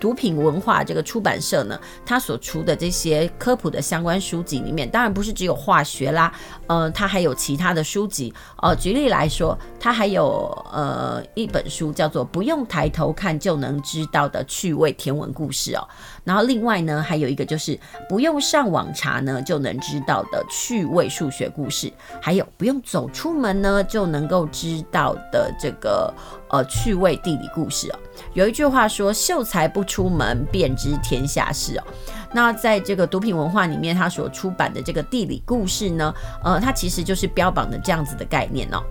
[0.00, 6.32] 毒品文化这个出版社呢，它所出的这些科普的相关书籍里面，当然不是只有化学啦，
[6.66, 8.34] 呃，它还有其他的书籍。
[8.60, 15.86] 呃，举例来说，它还有呃一本书叫做《不用抬头看就能知道的趣味天文故事》哦。
[16.24, 26.12] 然后另外呢，还有一个就是不用上网查呢就能知道的趣味数学故事，还有不用走出门呢就能够知道的这个。
[26.52, 27.98] 呃，趣味地理故事哦，
[28.34, 31.84] 有一句话说“秀才不出门，便知天下事”哦。
[32.30, 38.82] 那在这个读品文化里面，它所出版的这个地理故事呢，呃，它其实就是标榜的这样子的概念哦。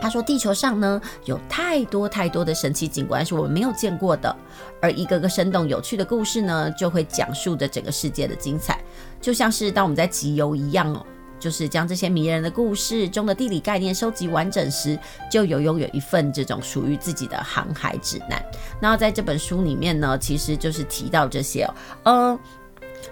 [0.00, 4.34] 他说，地球上呢有太多太多的神奇景观是我们没有见过的，
[4.80, 8.82] 而一个个生动有趣的故事呢，就会讲述着整个世界的精彩，
[9.20, 11.04] 就像是当我们在集邮一样哦。
[11.38, 14.98] 就是将这些迷人的故事中的地理概念收集完整时，
[15.30, 18.44] 就有拥有一份这种属于自己的航海指南。
[18.78, 22.38] 那在这本书里面呢，其实就是提到这些哦，呃，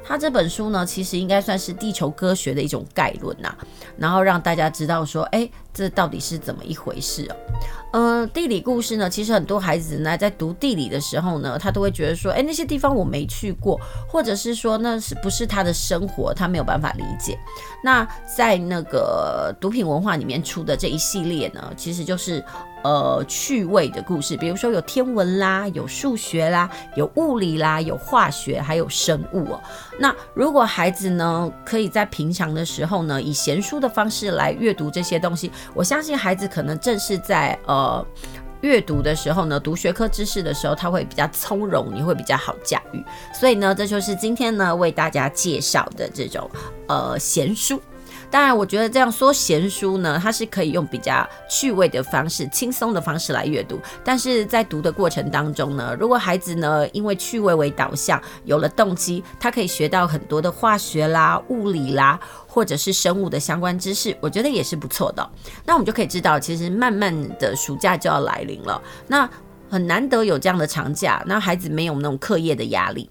[0.04, 3.54] 他这本书呢，其实应该算是地球科学的一种概论呐，
[3.96, 7.36] 然后让大家知道说，哎，这到底是怎么一回事哦。
[7.90, 17.38] 呃，地理故事呢，其实很多孩子呢在读地理的时候呢，他都会觉得说，哎，那些地方我没去过，或者是说那是不是他的生活，他没有办法理解。
[17.82, 22.44] 那在那个毒品文化里面出的这一系列呢，其实就是
[22.82, 29.60] 呃趣味的故事，比如说有天文啦，有数学啦，有物理啦，有化学，还有生物哦。
[29.98, 38.04] 那如果孩子呢可以在平常的时候呢，以闲书的方式来阅读这些东西，我相信孩子可能正是在呃。
[38.60, 43.00] 阅读的时候呢，读学科知识的时候，他会比较从容，你会比较好驾驭。
[43.32, 46.50] 所以呢，这就是今天呢为大家介绍的这种
[46.88, 47.80] 呃闲书。
[48.30, 53.80] 当然，我觉得这样说闲书呢，它是可以用比较趣味的方式、轻松的方式来阅读。
[54.04, 65.30] 但是在读的过程当中呢，如果孩子呢因为趣味为导向，有了动机，他可以学到很多的化学啦、物理啦，或者是生物的相关知识，我觉得也是不错的。
[65.64, 68.80] 那我们就可以知道，其实慢慢的暑假就要来临了。
[69.06, 69.28] 那
[69.70, 73.10] 很难得有这样的长假，那孩子没有那种课业的压力。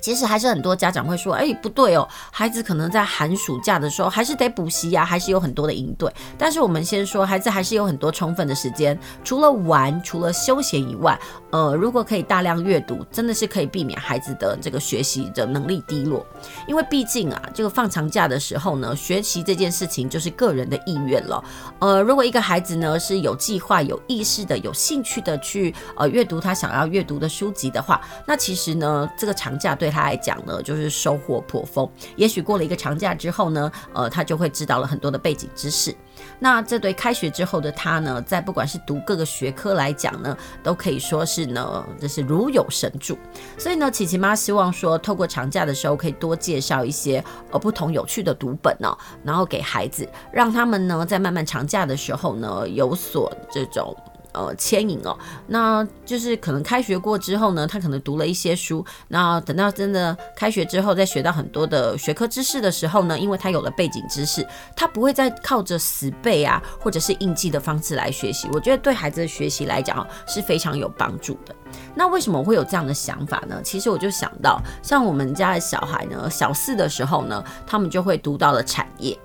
[0.00, 6.12] 其实还是很多家长会说，哎，不对哦，孩子可能在寒暑假的时候还是得补习呀，还是有很多的应对。
[6.36, 11.18] 但是我们先说，孩子还是有很多充分的时间，除了玩，除了休闲以外，
[11.50, 16.24] 呃，如果可以大量阅读，真的是可以避免孩子的这个学习的能力低落。
[16.68, 21.42] 因为毕竟啊，这个放长假的时候呢，学习这件事情就是个人的意愿了。
[21.80, 29.87] 呃，如果一个孩子呢是有计划、有意识的、有兴趣的去呃阅读他想要阅读的书籍的话，那其实呢，这个长假对。
[29.88, 31.88] 对他来讲呢，就是收获颇丰。
[32.14, 35.96] 也许过了一个长假之后呢，呃，他就会知道了很多的背景知识。
[36.38, 43.16] 那这对开学之后的他呢，在不管是读各个学科来讲呢，都可以说是呢，就是如有神助。
[43.56, 53.96] 所以呢，琪琪妈希望说，透过长假的时候，可以多介绍一些呃不同有趣的读本呢，然后给孩子，让他们呢在漫漫长假的时候呢，有所这种。
[54.32, 68.48] 呃，牵引哦，那就是可能开学过之后呢，他可能读了一些书，那等到真的开学之后，再学到很多的学科知识的时候呢，因为他有了背景知识，他不会再靠着死背啊，或者是硬记的方式来学习。
[68.52, 71.54] 我觉得对孩子的学习来讲是非常有帮助的。
[71.94, 73.60] 那为什么会有这样的想法呢？
[73.62, 79.18] 其实我就想到，像我们家的小孩呢，小四的时候呢，他们就会读到了产业。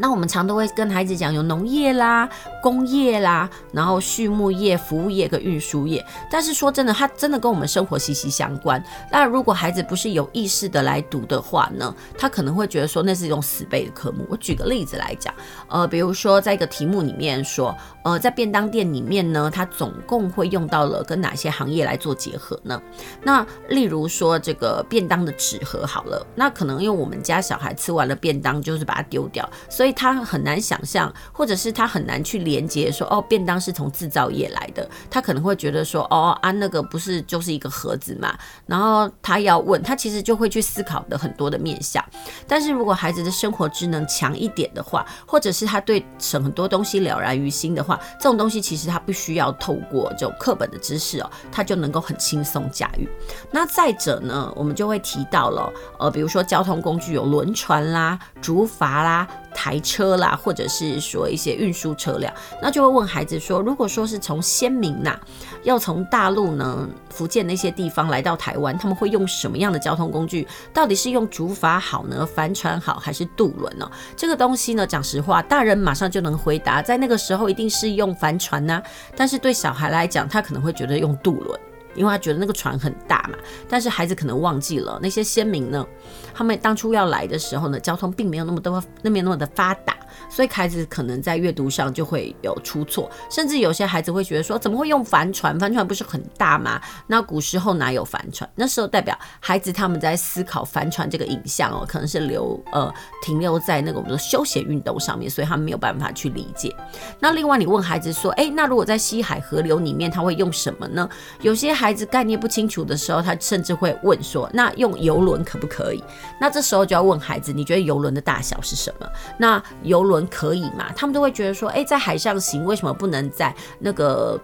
[0.00, 2.28] 那我们常都会跟孩子讲，有农业啦、
[2.62, 6.04] 工业啦，然后畜牧业、服务业跟运输业。
[6.30, 8.82] 但是说真的，它真的跟我们生活息息相关。
[9.12, 14.26] 那如果孩子不是有意识的来读的话呢，他可能会觉得说那是一种死背的科目。
[14.30, 15.34] 我举个例子来讲，
[15.68, 22.80] 呃，比如说在一个题目里面说，呃，在便当店里面呢，它总共会用到了跟哪些行业来做结合呢？
[23.22, 29.89] 那例如说这个便当的纸盒好了，那可能因为我们家小孩吃完了便当就是把它丢掉，所以。
[29.90, 38.32] 以他很难想象，或者是他很难去连接说，哦，便当是从制造业来的，他可能会觉得说，哦啊，那个不是就是一个盒子嘛？
[38.66, 42.02] 然后他要问，他其实就会去思考的很多的面向。
[42.46, 53.08] 但是如果孩子的生活智能强一点的话，或者是他对很多东西了然于心的话，这种东西其实他不需要透过这种课本的知识哦，他就能够很轻松驾驭。
[53.50, 59.26] 那再者呢，我们就会提到了，呃，比如说交通工具有轮船啦、竹筏啦。
[59.54, 62.32] 台车啦，或者是说一些运输车辆，
[62.62, 65.18] 那就会问孩子说，如果说是从先民呐，
[65.62, 70.46] 要从大陆呢，福建那些地方来到台湾，他们会用什么样的交通工具？
[70.72, 73.90] 到底是用竹筏好呢，帆船好，还是渡轮呢？
[74.16, 78.82] 这个东西呢，讲实话，大人马上就能回答，在那个时候一定是用帆船呐，
[79.16, 81.60] 但是对小孩来讲，他可能会觉得用渡轮。
[81.94, 85.86] 因为他觉得那个船很大嘛，但是孩子可能忘记了那些先民呢，
[86.32, 89.96] 他们当初要来的时候呢，交通并没有那么多，那边那么的发达。
[90.28, 95.58] 所以孩子可能在阅读上就会有出错，甚至有些孩子会觉得说，怎么会用帆船？
[95.58, 96.80] 帆船不是很大吗？
[97.06, 98.48] 那古时候哪有帆船？
[98.54, 102.92] 那时候代表孩子他们在思考帆船这个影像哦，可能是留呃
[103.22, 106.74] 停留在那个我们的休闲运动上面，所以他们没有办法去理解。
[107.18, 111.08] 那另外你问孩子说，诶，那如果在西海河流里面，他会用什么呢？
[111.40, 116.02] 有些孩子概念不清楚的时候，他甚至会问说，那用游轮可不可以？
[116.40, 119.06] 那这时候就要问孩子，你觉得游轮的大小是什么？
[119.38, 120.20] 那游游轮。
[120.30, 120.92] 可以嘛？
[120.94, 124.40] 他们都会觉得说，诶，在海上行，为什么不能在那个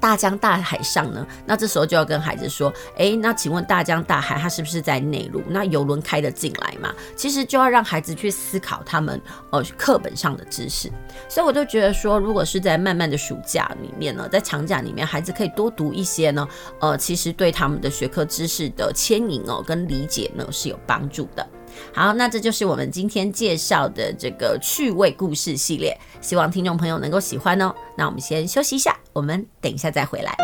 [0.00, 1.26] 大江大海上呢？
[1.46, 5.42] 那这时候就要跟孩子说，诶，那请问大江大海它是不是在内陆？
[5.48, 6.92] 那游轮开得进来吗？
[7.16, 9.20] 其实就要让孩子去思考他们
[9.50, 10.90] 呃课本上的知识。
[11.28, 16.46] 所以我就觉得说，如果是在漫漫的暑假里面呢，在长假里面，孩子可以多读一些呢，
[16.80, 21.46] 呃，其实对他们的学科知识的牵引哦跟理解呢是有帮助的。
[21.92, 27.74] 好，那这就是我们今天介绍的这个趣味故事系列，希望听众朋友能够喜欢哦。
[27.96, 30.36] 那我们先休息一下，我们等一下再回来。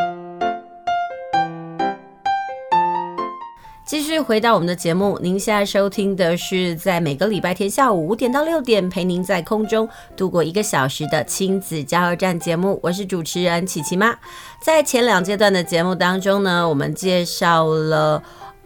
[3.86, 14.12] 继续回到我们的节目，您现在收听的是在每个礼拜天下午五点到六点陪您在空中度过一个小时的亲子加油站节目，我是主持人琪琪妈。
[14.60, 18.20] 在前两阶段的节目当中呢，我们介绍了，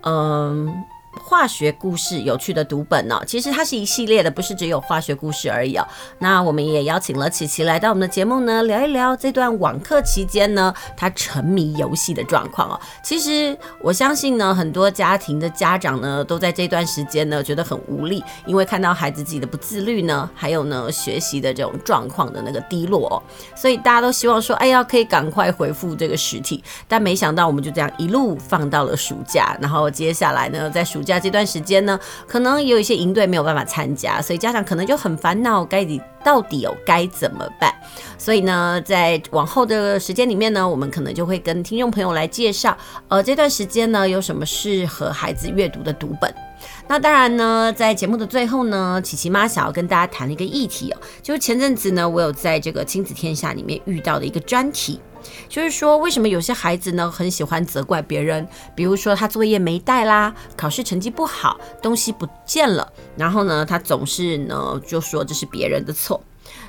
[0.05, 0.73] 嗯。
[1.31, 5.87] 化学故事有趣的读本呢、哦，其实它是一系列的，不是只有化学故事而已哦。
[6.19, 12.81] 那我们也邀请了琪琪来到我们的节目呢，聊一聊这段网课期间呢，他沉迷游戏的状况哦。
[13.01, 23.23] 其实我相信呢，很多家庭的家长呢，都在这段时间呢觉得很无力，因为看到孩子自己的不自律呢，还有呢学习的这种状况的那个低落哦，
[23.55, 26.65] 所以大家都希望说，哎呀，可以赶快恢复这个实体。
[26.89, 31.20] 但没想到我们就这样一路放到了暑假，然后接下来呢，在暑假。
[31.21, 37.73] 这段时间呢，可能有一些营队没有办法参加，所以家长可能就很烦恼，该底到底有该怎么办？
[38.19, 42.77] 所以呢，在往后的时间里面呢，我们可能就会跟听众朋友来介绍，
[43.09, 46.35] 呃，这段时间呢有什么适合孩子阅读的读本。
[46.87, 55.01] 那当然呢，在节目的最后呢，琪琪妈想要跟大家谈一个议题哦，就是前阵子呢，我有在这个亲子天下里面遇到的一个专题。
[55.49, 58.47] 就是说，为什么有些孩子呢很喜欢责怪别人？
[58.75, 66.21] 比如说他作业没带啦，考试成绩不好，东西不见了，然后呢，他总是呢就说这是别人的错。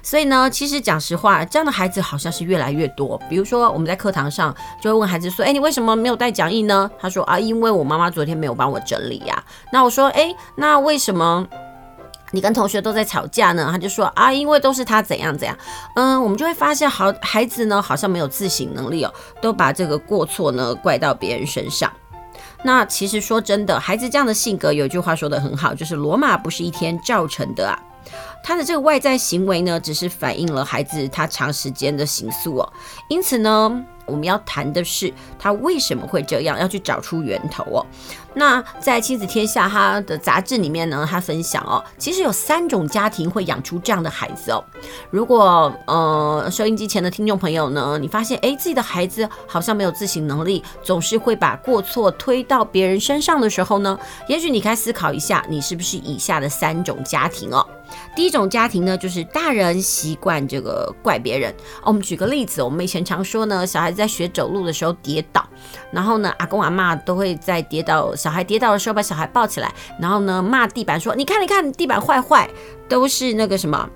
[0.03, 3.19] 所以呢，其实讲实话，这样的孩子好像是越来越多。
[3.29, 11.47] 比如说我们在课堂上就会问孩子说：“哎，你为什么没有带讲义呢？”他说：“啊，因为我妈妈昨天没有帮我整理呀。”那我说：“哎，那为什么？”
[12.31, 15.57] 你跟同学都在吵架呢，他就说啊，因为都是他怎样怎样，
[15.95, 21.91] 嗯，我们就会发现好孩子呢，好像没有自省能力哦，都把这个过错呢怪到别人身上。
[22.63, 27.77] 那其实说真的，孩子这样的性格，有句话说得很好，就是罗马不是一天造成的啊。
[28.43, 32.73] 他的这个外在行为呢，只是反映了孩子他长时间的形塑哦。
[33.07, 37.85] 因此呢，我们要谈的是他为什么会这样，要去找出源头哦。
[38.33, 44.63] 那在亲子天下他的杂志里面呢，他分享哦，其实有三种家庭会养出这样的孩子哦。
[45.09, 57.65] 如果呃收音机前的听众朋友呢，你发现诶自己的孩子好像没有自省能力，总是会把过错推到别人身上的时候呢，也许你该思考一下，你是不是以下的三种家庭哦。
[58.15, 61.51] 第一种家庭呢，就是大人习惯这个怪别人。
[61.81, 65.45] 哦我们举个例子，我们以前常说呢，小孩子在学走路的时候跌倒，
[65.91, 72.47] 然后呢，阿公阿嬷都会在跌倒，小孩跌倒的时候把小孩抱起来，然后呢骂地板说：“你看，你看，地板坏坏，
[72.87, 73.89] 都是那个什么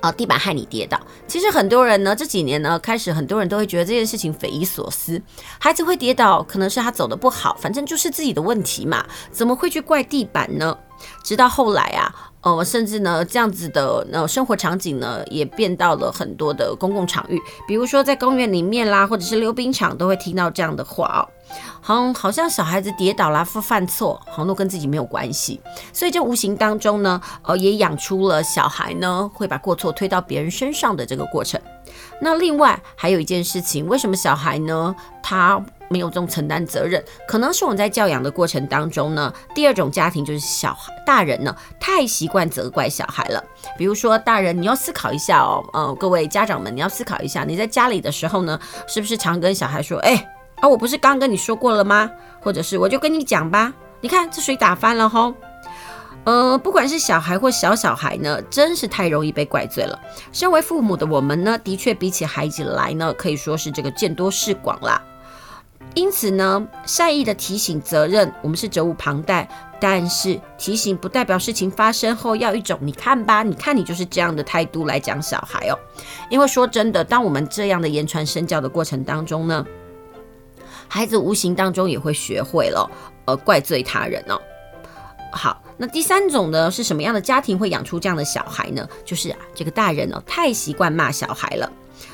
[0.00, 5.22] 啊，地板害你跌倒。”其实很多人呢，这几年呢，开始很多人都会觉得这件事情匪夷所思。
[5.60, 10.76] 孩子会跌倒，可能是他走的不好，反正就是自己的问题嘛，怎么会去怪地板呢？
[11.22, 21.22] 直到后来啊，呃，甚至呢，这样子的呃生活场景呢，也变到了很多的公共场域，比如说在公园里面啦，或者是溜冰场，都会听到这样的话哦。
[21.82, 25.60] 好，好像小孩子跌倒啦，犯犯错，好像都跟自己没有关系，
[25.92, 31.60] 所以这无形当中呢，呃，也养出了小孩呢会把过错推到别人身上的这个过程。
[32.22, 35.60] 那另外还有一件事情，为什么小孩呢他
[35.90, 37.04] 没有这种承担责任？
[37.26, 43.44] 可能是我们在教养的过程当中呢，第二种家庭就是小孩大人呢太习惯责怪小孩了。
[43.76, 50.32] 比如说大人，你要思考一下哦，呃，各位家长们，你要思考一下，你在家里的时候呢，是不是常跟小孩说，哎？
[50.60, 52.08] 啊，我不是刚跟你说过了吗？
[52.40, 55.34] 或者是我就跟你讲吧，你看这水打翻了吼。
[56.24, 59.98] 呃，不管是小孩或小小孩呢，真是太容易被怪罪了。
[60.32, 65.02] 身为父母的我们呢，的确比起孩子来呢，可以说是这个见多识广啦。
[65.94, 69.48] 因此呢，善意的提醒责任，我们是责无旁贷。
[69.82, 75.78] 但是提醒不代表事情发生后要一种你看吧，你看你就是这样的态度来讲小孩哦。
[76.28, 79.64] 因为说真的，当我们这样的言传身教的过程当中呢，
[80.86, 82.90] 孩子无形当中也会学会了，
[83.24, 84.38] 呃，怪罪他人哦。
[85.32, 88.86] 好，那第三种呢，是什么样的家庭会养出这样的小孩呢？
[89.02, 91.72] 就是啊，这个大人哦，太习惯骂小孩了。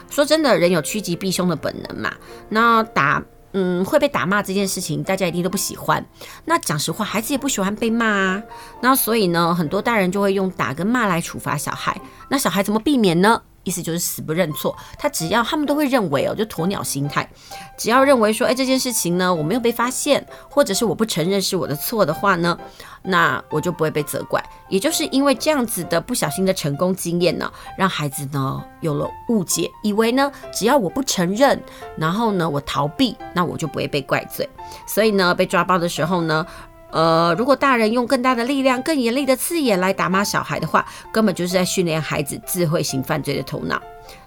[0.09, 2.15] 说真的，人有趋吉避凶的本能嘛。
[2.49, 3.21] 那打，
[3.59, 6.05] 嗯，会被打骂这件事情，大家一定都不喜欢。
[6.45, 8.43] 那讲实话，孩子也不喜欢被骂啊。
[8.83, 11.99] 那所以呢，很多大人就会用打跟骂来处罚小孩。
[12.29, 13.41] 那小孩怎么避免呢？
[13.67, 17.29] 意思就是死不认错，他只要他们都会认为哦，就鸵鸟心态，
[17.77, 22.57] 只要认为说，哎，这件事情呢，我没有被发现，或者是我不承认是我的错的话呢，
[23.03, 24.41] 那我就不会被责怪。
[24.69, 31.61] 也就是因为这样子的不小心的成功经验呢，让孩子呢有了误解，以为呢只要我不承认，
[31.97, 34.49] 然后呢我逃避，那我就不会被怪罪。
[34.87, 36.47] 所以呢被抓包的时候呢。
[36.91, 43.81] 呃，如果大人用更大的力量、更严厉的字眼来打骂小孩的话，根本就是在训练孩子智慧型犯罪的头脑，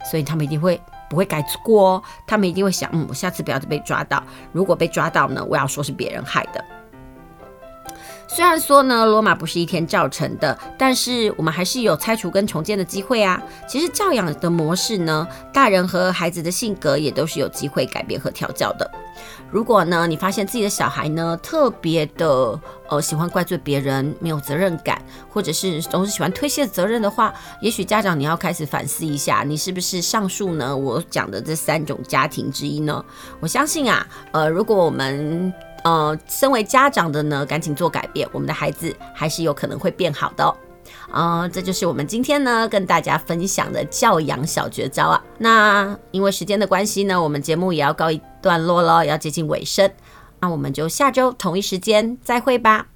[0.10, 0.80] 所以他们一定会
[1.10, 6.64] 不会改过哦，他们一定会想，嗯，我下次不要再被抓到，如果被抓到呢，我要说是别人害的。
[8.28, 13.42] 虽然说呢，罗马不是一天造成的，但是我们还是有拆除跟重建的机会啊。
[13.68, 18.90] 其实教养的模式呢，大人和孩子的性格也都是有机会改变和调教的。
[19.52, 33.04] 如果呢，你发现自己的小孩呢，特别的呃喜欢怪罪别人，没有责任感，或者是总是喜欢推卸责任的话，也许家长你要开始反思一下，你是不是上述呢我讲的这三种家庭之一呢？
[33.40, 35.52] 我相信啊，呃，如果我们
[35.84, 40.56] 呃，身为家长的呢，赶紧做改变，我们的孩子还是有可能会变好的。
[41.12, 45.24] 啊、这就是我们今天呢跟大家分享的教养小绝招啊。
[45.38, 49.90] 那因为时间的关系呢，我们节目也要告一段落了，要接近尾声。
[50.40, 52.90] 那我们就下周同一时间再会吧。